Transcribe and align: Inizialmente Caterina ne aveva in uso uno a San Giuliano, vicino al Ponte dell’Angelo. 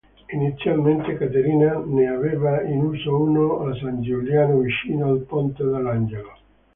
Inizialmente 0.33 1.15
Caterina 1.15 1.79
ne 1.85 2.07
aveva 2.07 2.63
in 2.63 2.79
uso 2.79 3.15
uno 3.21 3.59
a 3.67 3.75
San 3.75 4.01
Giuliano, 4.01 4.57
vicino 4.57 5.09
al 5.09 5.19
Ponte 5.25 5.63
dell’Angelo. 5.63 6.33